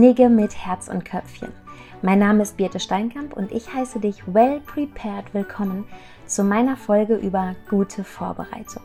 [0.00, 1.52] Knigge mit Herz und Köpfchen.
[2.00, 5.86] Mein Name ist Birte Steinkamp und ich heiße dich well prepared willkommen
[6.24, 8.82] zu meiner Folge über gute Vorbereitung.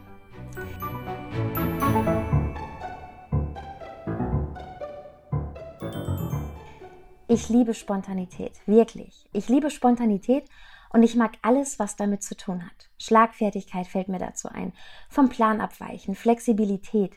[7.29, 9.29] Ich liebe Spontanität, wirklich.
[9.31, 10.49] Ich liebe Spontanität
[10.91, 12.89] und ich mag alles, was damit zu tun hat.
[12.97, 14.73] Schlagfertigkeit fällt mir dazu ein,
[15.07, 17.13] vom Plan abweichen, Flexibilität,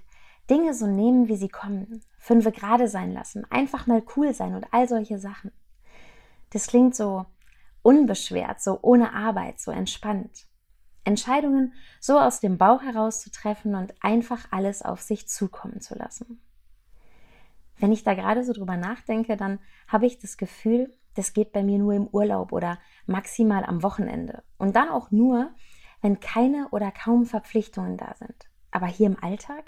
[0.49, 4.67] Dinge so nehmen, wie sie kommen, fünfe gerade sein lassen, einfach mal cool sein und
[4.71, 5.51] all solche Sachen.
[6.51, 7.25] Das klingt so
[7.81, 10.47] unbeschwert, so ohne Arbeit, so entspannt.
[11.05, 15.95] Entscheidungen so aus dem Bauch heraus zu treffen und einfach alles auf sich zukommen zu
[15.95, 16.43] lassen.
[17.79, 21.63] Wenn ich da gerade so drüber nachdenke, dann habe ich das Gefühl, das geht bei
[21.63, 24.43] mir nur im Urlaub oder maximal am Wochenende.
[24.59, 25.55] Und dann auch nur,
[26.03, 28.51] wenn keine oder kaum Verpflichtungen da sind.
[28.71, 29.65] Aber hier im Alltag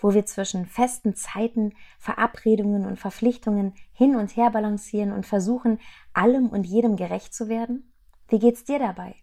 [0.00, 5.80] wo wir zwischen festen Zeiten, Verabredungen und Verpflichtungen hin und her balancieren und versuchen,
[6.12, 7.92] allem und jedem gerecht zu werden?
[8.28, 9.16] Wie geht's dir dabei?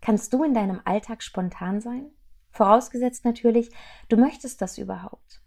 [0.00, 2.10] Kannst du in deinem Alltag spontan sein?
[2.50, 3.70] Vorausgesetzt natürlich,
[4.08, 5.42] du möchtest das überhaupt.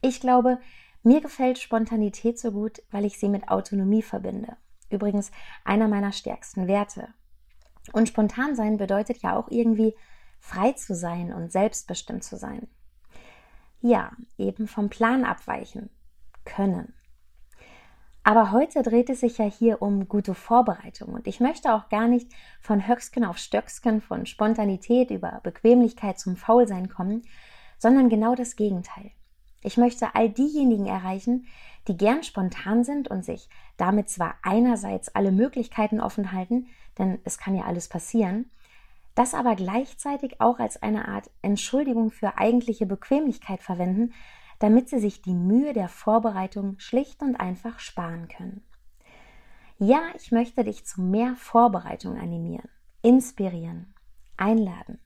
[0.00, 0.58] Ich glaube,
[1.02, 4.56] mir gefällt Spontanität so gut, weil ich sie mit Autonomie verbinde.
[4.90, 5.30] Übrigens
[5.64, 7.08] einer meiner stärksten Werte.
[7.92, 9.94] Und spontan sein bedeutet ja auch irgendwie
[10.38, 12.68] frei zu sein und selbstbestimmt zu sein
[13.80, 15.90] ja, eben vom Plan abweichen
[16.44, 16.94] können.
[18.24, 22.08] Aber heute dreht es sich ja hier um gute Vorbereitung und ich möchte auch gar
[22.08, 27.22] nicht von Höcksken auf Stöcksken, von Spontanität über Bequemlichkeit zum Faulsein kommen,
[27.78, 29.12] sondern genau das Gegenteil.
[29.62, 31.46] Ich möchte all diejenigen erreichen,
[31.86, 36.66] die gern spontan sind und sich damit zwar einerseits alle Möglichkeiten offen halten,
[36.98, 38.50] denn es kann ja alles passieren,
[39.18, 44.14] das aber gleichzeitig auch als eine Art Entschuldigung für eigentliche Bequemlichkeit verwenden,
[44.60, 48.62] damit sie sich die Mühe der Vorbereitung schlicht und einfach sparen können.
[49.78, 52.68] Ja, ich möchte dich zu mehr Vorbereitung animieren,
[53.02, 53.92] inspirieren,
[54.36, 55.00] einladen.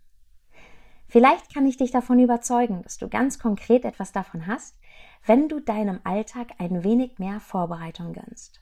[1.09, 4.79] Vielleicht kann ich dich davon überzeugen, dass du ganz konkret etwas davon hast,
[5.25, 8.61] wenn du deinem Alltag ein wenig mehr Vorbereitung gönnst.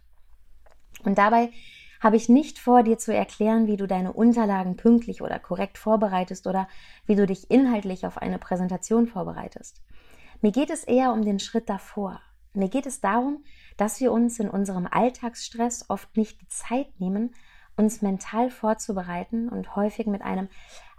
[1.05, 1.51] Und dabei
[2.01, 6.47] habe ich nicht vor, dir zu erklären, wie du deine Unterlagen pünktlich oder korrekt vorbereitest
[6.47, 6.67] oder
[7.07, 9.83] wie du dich inhaltlich auf eine Präsentation vorbereitest.
[10.41, 12.21] Mir geht es eher um den Schritt davor.
[12.55, 13.45] Mir geht es darum,
[13.77, 17.35] dass wir uns in unserem Alltagsstress oft nicht die Zeit nehmen,
[17.77, 20.49] uns mental vorzubereiten und häufig mit einem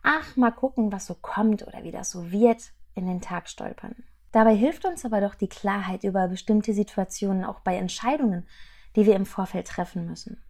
[0.03, 3.95] Ach, mal gucken, was so kommt oder wie das so wird, in den Tag stolpern.
[4.31, 8.47] Dabei hilft uns aber doch die Klarheit über bestimmte Situationen auch bei Entscheidungen,
[8.95, 10.41] die wir im Vorfeld treffen müssen.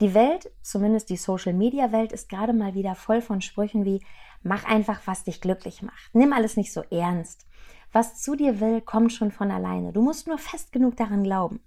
[0.00, 4.04] Die Welt, zumindest die Social-Media-Welt, ist gerade mal wieder voll von Sprüchen wie
[4.42, 6.14] mach einfach, was dich glücklich macht.
[6.14, 7.46] Nimm alles nicht so ernst.
[7.92, 9.92] Was zu dir will, kommt schon von alleine.
[9.92, 11.60] Du musst nur fest genug daran glauben.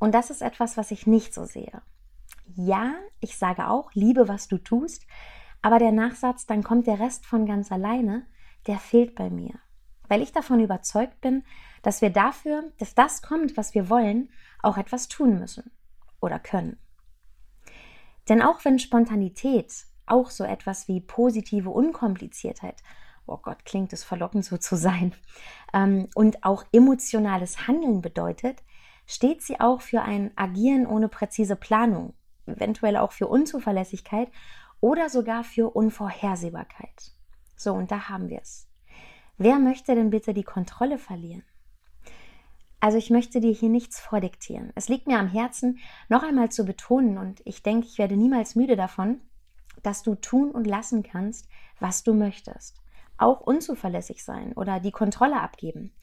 [0.00, 1.80] Und das ist etwas, was ich nicht so sehe.
[2.56, 5.06] Ja, ich sage auch, liebe, was du tust,
[5.62, 8.26] aber der Nachsatz, dann kommt der Rest von ganz alleine,
[8.66, 9.54] der fehlt bei mir.
[10.08, 11.44] Weil ich davon überzeugt bin,
[11.82, 15.70] dass wir dafür, dass das kommt, was wir wollen, auch etwas tun müssen
[16.20, 16.78] oder können.
[18.28, 22.82] Denn auch wenn Spontanität auch so etwas wie positive Unkompliziertheit,
[23.26, 25.14] oh Gott, klingt es verlockend so zu sein,
[25.72, 28.62] ähm, und auch emotionales Handeln bedeutet,
[29.06, 32.14] steht sie auch für ein Agieren ohne präzise Planung,
[32.46, 34.28] eventuell auch für Unzuverlässigkeit
[34.80, 37.12] oder sogar für Unvorhersehbarkeit.
[37.56, 38.68] So, und da haben wir es.
[39.36, 41.44] Wer möchte denn bitte die Kontrolle verlieren?
[42.84, 44.70] Also ich möchte dir hier nichts vordiktieren.
[44.74, 45.78] Es liegt mir am Herzen,
[46.10, 49.22] noch einmal zu betonen, und ich denke, ich werde niemals müde davon,
[49.82, 51.48] dass du tun und lassen kannst,
[51.80, 52.82] was du möchtest.
[53.16, 55.94] Auch unzuverlässig sein oder die Kontrolle abgeben.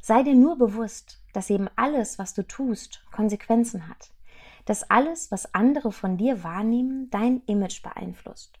[0.00, 4.10] Sei dir nur bewusst, dass eben alles, was du tust, Konsequenzen hat.
[4.64, 8.58] Dass alles, was andere von dir wahrnehmen, dein Image beeinflusst.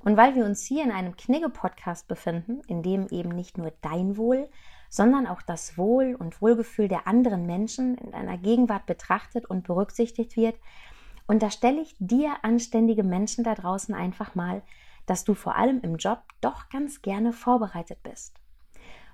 [0.00, 4.16] Und weil wir uns hier in einem Knigge-Podcast befinden, in dem eben nicht nur dein
[4.16, 4.48] Wohl,
[4.94, 10.36] sondern auch das Wohl und Wohlgefühl der anderen Menschen in deiner Gegenwart betrachtet und berücksichtigt
[10.36, 10.54] wird,
[11.26, 14.62] unterstelle ich dir anständige Menschen da draußen einfach mal,
[15.06, 18.36] dass du vor allem im Job doch ganz gerne vorbereitet bist.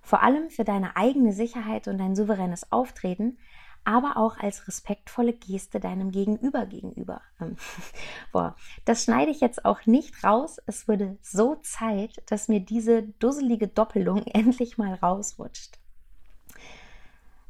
[0.03, 3.39] Vor allem für deine eigene Sicherheit und dein souveränes Auftreten,
[3.85, 7.21] aber auch als respektvolle Geste deinem Gegenüber gegenüber.
[7.41, 7.57] Ähm,
[8.33, 8.55] boah,
[8.85, 10.61] das schneide ich jetzt auch nicht raus.
[10.67, 15.79] Es würde so Zeit, dass mir diese dusselige Doppelung endlich mal rausrutscht.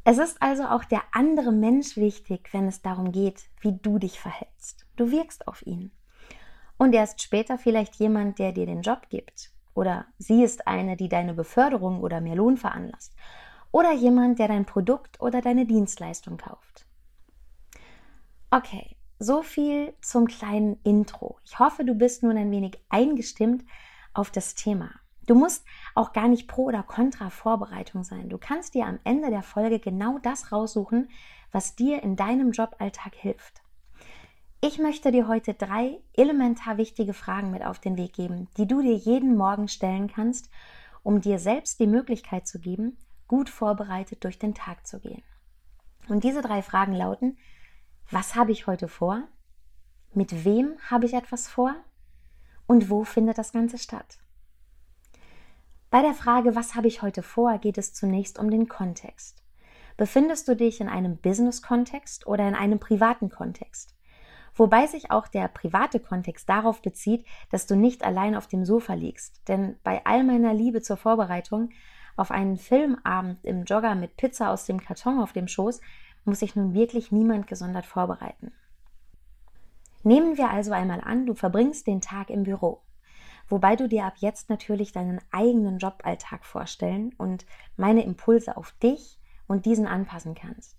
[0.04, 4.18] Es ist also auch der andere Mensch wichtig, wenn es darum geht, wie du dich
[4.18, 4.86] verhältst.
[4.96, 5.90] Du wirkst auf ihn.
[6.78, 9.50] Und er ist später vielleicht jemand, der dir den Job gibt.
[9.74, 13.14] Oder sie ist eine, die deine Beförderung oder mehr Lohn veranlasst.
[13.72, 16.86] Oder jemand, der dein Produkt oder deine Dienstleistung kauft.
[18.50, 21.38] Okay, so viel zum kleinen Intro.
[21.44, 23.64] Ich hoffe, du bist nun ein wenig eingestimmt
[24.12, 24.90] auf das Thema.
[25.26, 25.64] Du musst
[25.94, 28.28] auch gar nicht pro oder contra Vorbereitung sein.
[28.28, 31.08] Du kannst dir am Ende der Folge genau das raussuchen,
[31.52, 33.62] was dir in deinem Joballtag hilft.
[34.62, 38.82] Ich möchte dir heute drei elementar wichtige Fragen mit auf den Weg geben, die du
[38.82, 40.50] dir jeden Morgen stellen kannst,
[41.02, 42.96] um dir selbst die Möglichkeit zu geben,
[43.30, 45.22] gut vorbereitet durch den Tag zu gehen.
[46.08, 47.38] Und diese drei Fragen lauten,
[48.10, 49.22] was habe ich heute vor?
[50.12, 51.76] Mit wem habe ich etwas vor?
[52.66, 54.18] Und wo findet das Ganze statt?
[55.90, 59.44] Bei der Frage, was habe ich heute vor, geht es zunächst um den Kontext.
[59.96, 63.94] Befindest du dich in einem Business-Kontext oder in einem privaten Kontext?
[64.56, 68.94] Wobei sich auch der private Kontext darauf bezieht, dass du nicht allein auf dem Sofa
[68.94, 69.46] liegst.
[69.46, 71.70] Denn bei all meiner Liebe zur Vorbereitung
[72.20, 75.80] auf einen Filmabend im Jogger mit Pizza aus dem Karton auf dem Schoß
[76.24, 78.52] muss sich nun wirklich niemand gesondert vorbereiten.
[80.02, 82.82] Nehmen wir also einmal an, du verbringst den Tag im Büro
[83.50, 87.44] wobei du dir ab jetzt natürlich deinen eigenen Joballtag vorstellen und
[87.76, 90.78] meine Impulse auf dich und diesen anpassen kannst.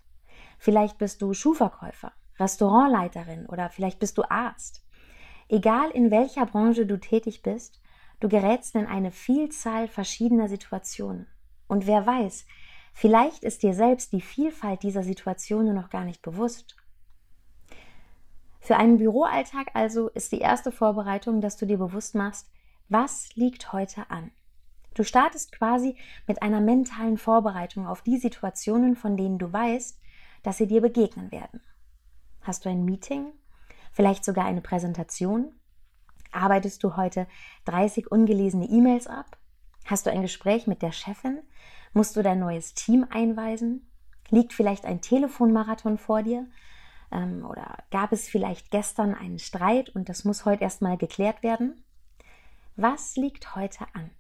[0.58, 4.84] Vielleicht bist du Schuhverkäufer, Restaurantleiterin oder vielleicht bist du Arzt.
[5.50, 7.82] Egal in welcher Branche du tätig bist,
[8.22, 11.28] du gerätst in eine Vielzahl verschiedener Situationen.
[11.68, 12.46] Und wer weiß,
[12.94, 16.78] vielleicht ist dir selbst die Vielfalt dieser Situationen noch gar nicht bewusst.
[18.60, 22.50] Für einen Büroalltag also ist die erste Vorbereitung, dass du dir bewusst machst,
[22.90, 24.32] was liegt heute an?
[24.94, 25.96] Du startest quasi
[26.28, 30.00] mit einer mentalen Vorbereitung auf die Situationen, von denen du weißt,
[30.44, 31.62] dass sie dir begegnen werden.
[32.42, 33.32] Hast du ein Meeting?
[33.94, 35.54] Vielleicht sogar eine Präsentation?
[36.32, 37.28] Arbeitest du heute
[37.66, 39.38] 30 ungelesene E-Mails ab?
[39.86, 41.40] Hast du ein Gespräch mit der Chefin?
[41.94, 43.92] Musst du dein neues Team einweisen?
[44.30, 46.48] Liegt vielleicht ein Telefonmarathon vor dir?
[47.12, 51.84] Ähm, oder gab es vielleicht gestern einen Streit und das muss heute erstmal geklärt werden?
[52.78, 54.12] Was liegt heute an?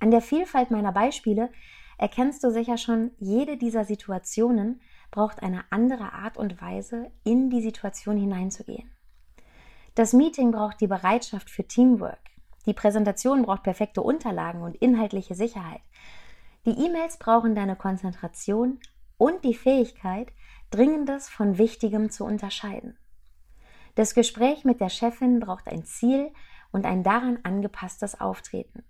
[0.00, 1.50] An der Vielfalt meiner Beispiele
[1.98, 4.80] erkennst du sicher schon, jede dieser Situationen
[5.10, 8.90] braucht eine andere Art und Weise, in die Situation hineinzugehen.
[9.96, 12.20] Das Meeting braucht die Bereitschaft für Teamwork.
[12.66, 15.82] Die Präsentation braucht perfekte Unterlagen und inhaltliche Sicherheit.
[16.64, 18.78] Die E-Mails brauchen deine Konzentration
[19.18, 20.32] und die Fähigkeit,
[20.70, 22.96] Dringendes von Wichtigem zu unterscheiden.
[23.96, 26.30] Das Gespräch mit der Chefin braucht ein Ziel,
[26.76, 28.84] und ein daran angepasstes Auftreten.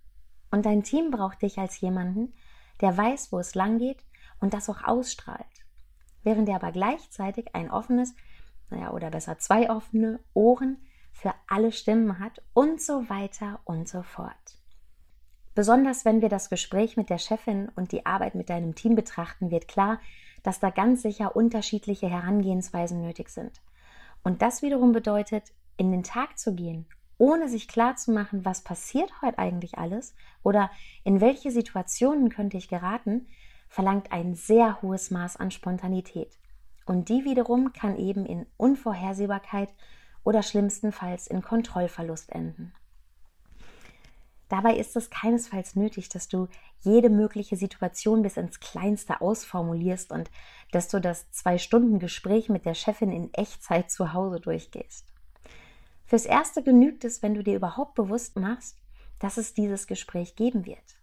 [0.50, 2.34] Und dein Team braucht dich als jemanden,
[2.80, 4.04] der weiß, wo es lang geht
[4.40, 5.46] und das auch ausstrahlt.
[6.24, 8.14] Während er aber gleichzeitig ein offenes,
[8.70, 10.78] naja, oder besser zwei offene Ohren
[11.16, 14.58] für alle Stimmen hat und so weiter und so fort.
[15.54, 19.50] Besonders wenn wir das Gespräch mit der Chefin und die Arbeit mit deinem Team betrachten,
[19.50, 20.00] wird klar,
[20.42, 23.60] dass da ganz sicher unterschiedliche Herangehensweisen nötig sind.
[24.22, 26.86] Und das wiederum bedeutet, in den Tag zu gehen
[27.18, 30.70] ohne sich klar zu machen, was passiert heute eigentlich alles oder
[31.04, 33.26] in welche Situationen könnte ich geraten,
[33.68, 36.38] verlangt ein sehr hohes Maß an Spontanität.
[36.84, 39.70] Und die wiederum kann eben in Unvorhersehbarkeit
[40.26, 42.72] oder schlimmstenfalls in Kontrollverlust enden.
[44.48, 46.48] Dabei ist es keinesfalls nötig, dass du
[46.80, 50.30] jede mögliche Situation bis ins Kleinste ausformulierst und
[50.72, 55.06] dass du das Zwei-Stunden-Gespräch mit der Chefin in Echtzeit zu Hause durchgehst.
[56.04, 58.76] Fürs Erste genügt es, wenn du dir überhaupt bewusst machst,
[59.20, 60.98] dass es dieses Gespräch geben wird.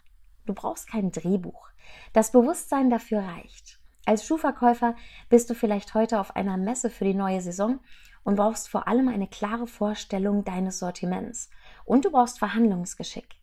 [0.46, 1.70] Du brauchst kein Drehbuch.
[2.12, 3.80] Das Bewusstsein dafür reicht.
[4.06, 4.96] Als Schuhverkäufer
[5.30, 7.80] bist du vielleicht heute auf einer Messe für die neue Saison
[8.24, 11.50] und brauchst vor allem eine klare Vorstellung deines Sortiments.
[11.86, 13.36] Und du brauchst Verhandlungsgeschick.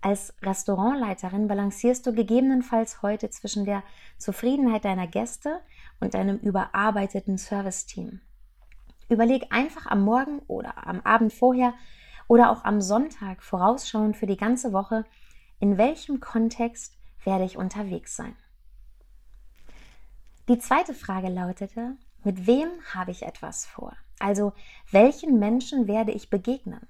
[0.00, 3.82] Als Restaurantleiterin balancierst du gegebenenfalls heute zwischen der
[4.18, 5.60] Zufriedenheit deiner Gäste
[6.00, 8.20] und deinem überarbeiteten Serviceteam.
[9.08, 11.74] Überleg einfach am Morgen oder am Abend vorher
[12.28, 15.04] oder auch am Sonntag vorausschauend für die ganze Woche,
[15.60, 18.36] in welchem Kontext werde ich unterwegs sein.
[20.48, 23.96] Die zweite Frage lautete, mit wem habe ich etwas vor?
[24.18, 24.52] Also,
[24.90, 26.86] welchen Menschen werde ich begegnen?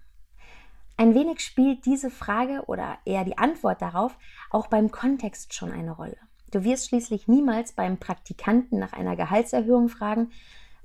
[0.97, 4.17] Ein wenig spielt diese Frage oder eher die Antwort darauf
[4.51, 6.17] auch beim Kontext schon eine Rolle.
[6.53, 10.31] Du wirst schließlich niemals beim Praktikanten nach einer Gehaltserhöhung fragen,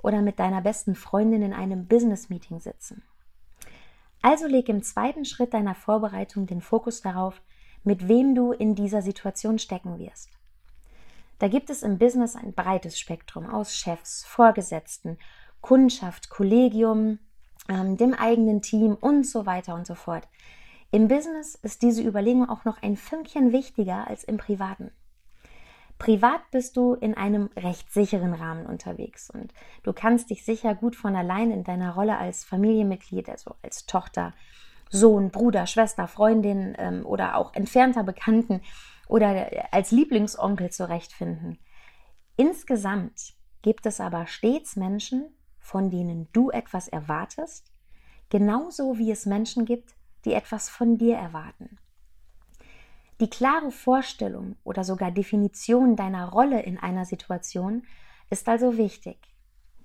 [0.03, 3.03] oder mit deiner besten Freundin in einem Business-Meeting sitzen.
[4.21, 7.41] Also leg im zweiten Schritt deiner Vorbereitung den Fokus darauf,
[7.83, 10.29] mit wem du in dieser Situation stecken wirst.
[11.39, 15.17] Da gibt es im Business ein breites Spektrum aus Chefs, Vorgesetzten,
[15.61, 17.19] Kundschaft, Kollegium,
[17.69, 20.27] ähm, dem eigenen Team und so weiter und so fort.
[20.91, 24.91] Im Business ist diese Überlegung auch noch ein Fünkchen wichtiger als im Privaten.
[25.97, 29.53] Privat bist du in einem recht sicheren Rahmen unterwegs und
[29.83, 34.33] du kannst dich sicher gut von allein in deiner Rolle als Familienmitglied, also als Tochter,
[34.89, 38.61] Sohn, Bruder, Schwester, Freundin ähm, oder auch entfernter Bekannten
[39.07, 41.59] oder als Lieblingsonkel zurechtfinden.
[42.35, 45.29] Insgesamt gibt es aber stets Menschen,
[45.61, 47.71] von denen du etwas erwartest,
[48.29, 51.77] genauso wie es Menschen gibt, die etwas von dir erwarten.
[53.21, 57.83] Die klare Vorstellung oder sogar Definition deiner Rolle in einer Situation
[58.29, 59.17] ist also wichtig.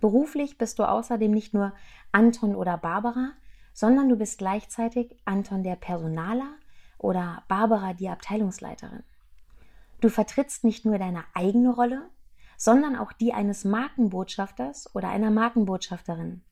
[0.01, 1.73] Beruflich bist du außerdem nicht nur
[2.13, 3.33] Anton oder Barbara,
[3.73, 6.55] sondern du bist gleichzeitig Anton der Personaler
[6.99, 9.03] oder Barbara die Abteilungsleiterin.
[10.01, 12.09] Du vertrittst nicht nur deine eigene Rolle,
[12.57, 16.43] sondern auch die eines Markenbotschafters oder einer Markenbotschafterin.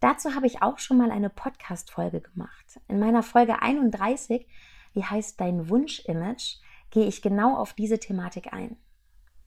[0.00, 2.80] Dazu habe ich auch schon mal eine Podcast-Folge gemacht.
[2.88, 4.46] In meiner Folge 31,
[4.94, 6.56] die heißt Dein Wunsch-Image,
[6.90, 8.76] gehe ich genau auf diese Thematik ein.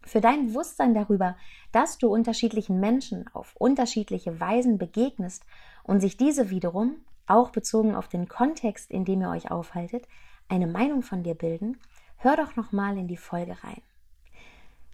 [0.03, 1.37] Für dein Bewusstsein darüber,
[1.71, 5.43] dass du unterschiedlichen Menschen auf unterschiedliche Weisen begegnest
[5.83, 10.07] und sich diese wiederum, auch bezogen auf den Kontext, in dem ihr euch aufhaltet,
[10.49, 11.79] eine Meinung von dir bilden,
[12.17, 13.81] hör doch noch mal in die Folge rein.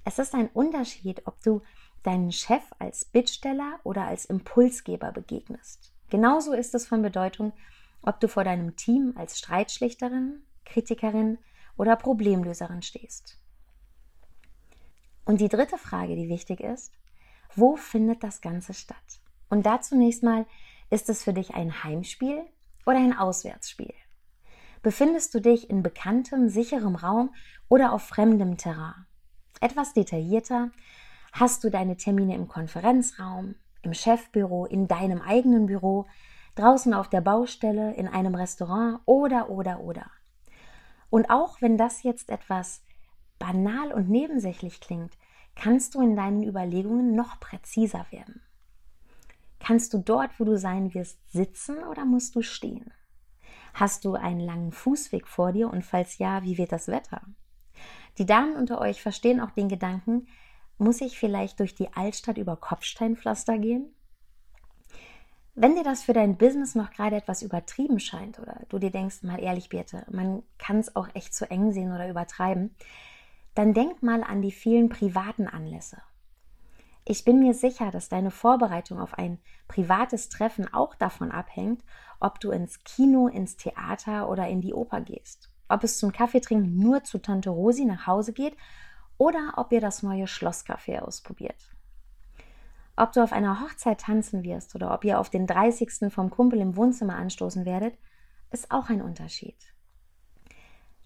[0.09, 1.61] Es ist ein Unterschied, ob du
[2.01, 5.93] deinen Chef als Bittsteller oder als Impulsgeber begegnest.
[6.09, 7.53] Genauso ist es von Bedeutung,
[8.01, 11.37] ob du vor deinem Team als Streitschlichterin, Kritikerin
[11.77, 13.37] oder Problemlöserin stehst.
[15.25, 16.91] Und die dritte Frage, die wichtig ist,
[17.53, 19.19] wo findet das Ganze statt?
[19.47, 20.47] Und da zunächst mal,
[20.89, 22.41] ist es für dich ein Heimspiel
[22.87, 23.93] oder ein Auswärtsspiel?
[24.81, 27.35] Befindest du dich in bekanntem, sicherem Raum
[27.67, 29.05] oder auf fremdem Terrain?
[29.61, 30.71] Etwas detaillierter,
[31.33, 36.05] hast du deine Termine im Konferenzraum, im Chefbüro, in deinem eigenen Büro,
[36.55, 40.09] draußen auf der Baustelle, in einem Restaurant oder, oder, oder.
[41.09, 42.83] Und auch wenn das jetzt etwas
[43.37, 45.13] banal und nebensächlich klingt,
[45.55, 48.41] kannst du in deinen Überlegungen noch präziser werden.
[49.59, 52.93] Kannst du dort, wo du sein wirst, sitzen oder musst du stehen?
[53.73, 57.21] Hast du einen langen Fußweg vor dir und falls ja, wie wird das Wetter?
[58.19, 60.27] Die Damen unter euch verstehen auch den Gedanken,
[60.77, 63.95] muss ich vielleicht durch die Altstadt über Kopfsteinpflaster gehen?
[65.55, 69.23] Wenn dir das für dein Business noch gerade etwas übertrieben scheint oder du dir denkst,
[69.23, 72.75] mal ehrlich, Birte, man kann es auch echt zu eng sehen oder übertreiben,
[73.55, 76.01] dann denk mal an die vielen privaten Anlässe.
[77.05, 81.83] Ich bin mir sicher, dass deine Vorbereitung auf ein privates Treffen auch davon abhängt,
[82.19, 85.48] ob du ins Kino, ins Theater oder in die Oper gehst.
[85.69, 88.57] Ob es zum Kaffeetrinken nur zu Tante Rosi nach Hause geht
[89.17, 91.75] oder ob ihr das neue Schlosscafé ausprobiert.
[92.95, 96.11] Ob du auf einer Hochzeit tanzen wirst oder ob ihr auf den 30.
[96.11, 97.97] vom Kumpel im Wohnzimmer anstoßen werdet,
[98.51, 99.55] ist auch ein Unterschied.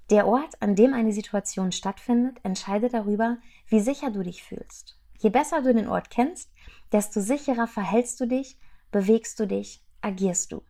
[0.10, 4.98] Der Ort, an dem eine Situation stattfindet, entscheidet darüber, wie sicher du dich fühlst.
[5.20, 6.52] Je besser du den Ort kennst,
[6.92, 8.58] desto sicherer verhältst du dich,
[8.92, 10.64] bewegst du dich, agierst du.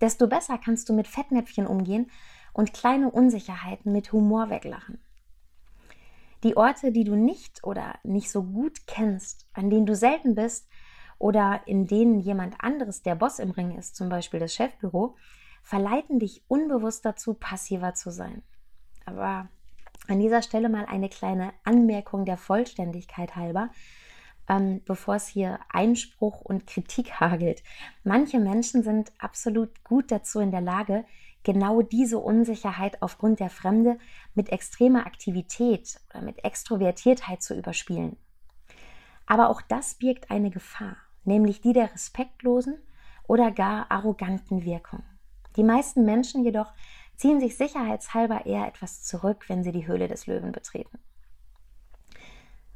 [0.00, 2.10] Desto besser kannst du mit Fettnäpfchen umgehen
[2.52, 4.98] und kleine Unsicherheiten mit Humor weglachen.
[6.42, 10.68] Die Orte, die du nicht oder nicht so gut kennst, an denen du selten bist
[11.18, 15.16] oder in denen jemand anderes der Boss im Ring ist, zum Beispiel das Chefbüro,
[15.62, 18.42] verleiten dich unbewusst dazu, passiver zu sein.
[19.04, 19.48] Aber
[20.08, 23.70] an dieser Stelle mal eine kleine Anmerkung der Vollständigkeit halber,
[24.48, 27.62] ähm, bevor es hier Einspruch und Kritik hagelt.
[28.02, 31.04] Manche Menschen sind absolut gut dazu in der Lage,
[31.42, 33.98] genau diese Unsicherheit aufgrund der Fremde
[34.34, 38.16] mit extremer Aktivität oder mit Extrovertiertheit zu überspielen.
[39.26, 42.78] Aber auch das birgt eine Gefahr, nämlich die der respektlosen
[43.26, 45.02] oder gar arroganten Wirkung.
[45.56, 46.72] Die meisten Menschen jedoch
[47.16, 50.98] ziehen sich sicherheitshalber eher etwas zurück, wenn sie die Höhle des Löwen betreten.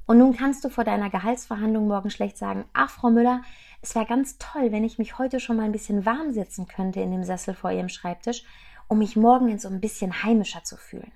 [0.06, 3.42] Und nun kannst du vor deiner Gehaltsverhandlung morgen schlecht sagen, ach Frau Müller,
[3.85, 7.00] es wäre ganz toll, wenn ich mich heute schon mal ein bisschen warm sitzen könnte
[7.00, 8.43] in dem Sessel vor Ihrem Schreibtisch,
[8.88, 11.12] um mich morgen so ein bisschen heimischer zu fühlen.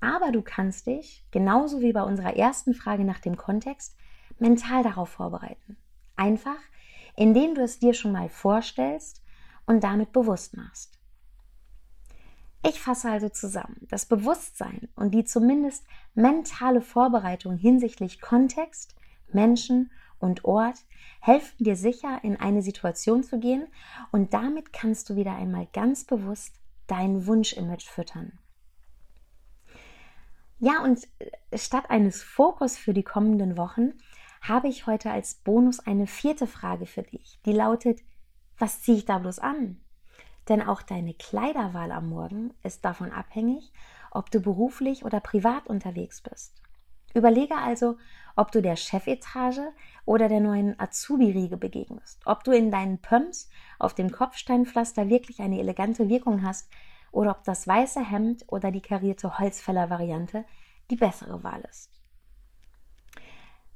[0.00, 3.96] Aber du kannst dich, genauso wie bei unserer ersten Frage nach dem Kontext,
[4.38, 5.76] mental darauf vorbereiten.
[6.14, 6.60] Einfach,
[7.16, 9.20] indem du es dir schon mal vorstellst
[9.66, 10.96] und damit bewusst machst.
[12.64, 15.84] Ich fasse also zusammen, das Bewusstsein und die zumindest
[16.14, 18.94] mentale Vorbereitung hinsichtlich Kontext,
[19.32, 19.90] Menschen
[20.22, 20.76] und Ort
[21.20, 23.66] helfen dir sicher in eine Situation zu gehen
[24.10, 26.54] und damit kannst du wieder einmal ganz bewusst
[26.86, 28.38] dein Wunschimage füttern.
[30.58, 33.94] Ja, und äh, statt eines Fokus für die kommenden Wochen
[34.40, 38.00] habe ich heute als Bonus eine vierte Frage für dich, die lautet,
[38.58, 39.80] was ziehe ich da bloß an?
[40.48, 43.72] Denn auch deine Kleiderwahl am Morgen ist davon abhängig,
[44.10, 46.54] ob du beruflich oder privat unterwegs bist.
[47.14, 47.96] Überlege also,
[48.36, 49.72] ob du der Chefetage
[50.04, 53.48] oder der neuen Azubi-Riege begegnest, ob du in deinen Pumps
[53.78, 56.70] auf dem Kopfsteinpflaster wirklich eine elegante Wirkung hast
[57.10, 60.44] oder ob das weiße Hemd oder die karierte Holzfäller-Variante
[60.90, 61.90] die bessere Wahl ist.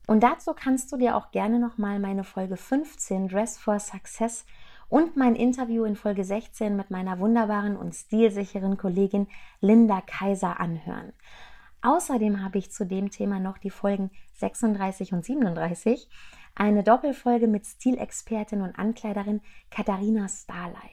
[0.06, 4.46] Und dazu kannst du dir auch gerne nochmal meine Folge 15 Dress for Success
[4.88, 9.26] und mein Interview in Folge 16 mit meiner wunderbaren und stilsicheren Kollegin
[9.60, 11.12] Linda Kaiser anhören.
[11.86, 16.08] Außerdem habe ich zu dem Thema noch die Folgen 36 und 37,
[16.56, 19.40] eine Doppelfolge mit Stilexpertin und Ankleiderin
[19.70, 20.90] Katharina Starley.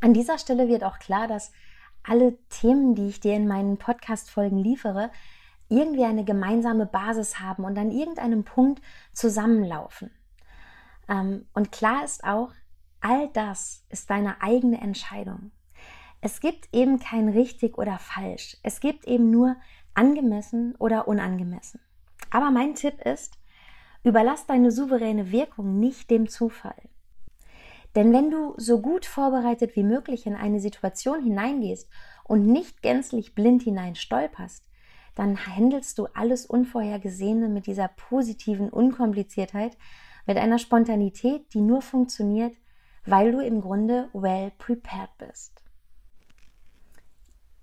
[0.00, 1.50] An dieser Stelle wird auch klar, dass
[2.04, 5.10] alle Themen, die ich dir in meinen Podcast-Folgen liefere,
[5.68, 8.80] irgendwie eine gemeinsame Basis haben und an irgendeinem Punkt
[9.12, 10.12] zusammenlaufen.
[11.08, 12.52] Ähm, und klar ist auch,
[13.00, 15.50] all das ist deine eigene Entscheidung.
[16.20, 18.56] Es gibt eben kein richtig oder falsch.
[18.62, 19.56] Es gibt eben nur
[19.96, 21.80] angemessen oder unangemessen.
[22.30, 23.38] Aber mein Tipp ist,
[24.04, 26.80] überlass deine souveräne Wirkung nicht dem Zufall.
[27.94, 31.88] Denn wenn du so gut vorbereitet wie möglich in eine Situation hineingehst
[32.24, 34.68] und nicht gänzlich blind hinein stolperst,
[35.14, 39.78] dann handelst du alles Unvorhergesehene mit dieser positiven Unkompliziertheit,
[40.26, 42.54] mit einer Spontanität, die nur funktioniert,
[43.06, 45.55] weil du im Grunde well prepared bist.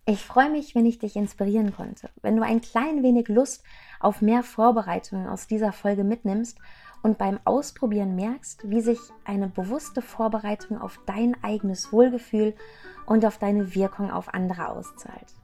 [0.05, 3.63] Ich freue mich, wenn ich dich inspirieren konnte, wenn du ein klein wenig Lust
[4.01, 6.57] auf mehr Vorbereitungen aus dieser Folge mitnimmst
[7.03, 12.53] und beim Ausprobieren merkst, wie sich eine bewusste Vorbereitung auf dein eigenes Wohlgefühl
[13.05, 15.35] und auf deine Wirkung auf andere auszahlt.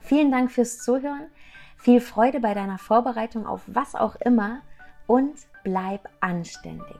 [0.00, 1.26] Vielen Dank fürs Zuhören,
[1.76, 4.60] viel Freude bei deiner Vorbereitung auf was auch immer
[5.08, 6.98] und bleib anständig.